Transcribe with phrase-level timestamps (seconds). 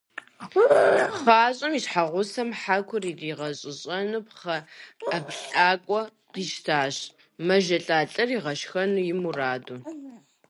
[1.11, 4.57] ПхъащӀэм и щхьэгъусэм хьэкур иризэщӀищӀэну пхъэ
[5.07, 6.01] ӀэплӀакӀуэ
[6.33, 6.95] къищтащ,
[7.45, 9.77] мэжэлӀа лӀыр игъэшхэну и мураду.